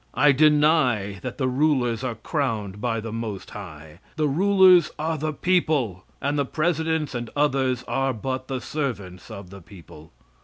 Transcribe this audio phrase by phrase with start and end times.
[0.15, 5.31] I deny that the rulers are crowned by the Most High; the rulers are the
[5.31, 10.11] people, and the presidents and others are but the servants of the people.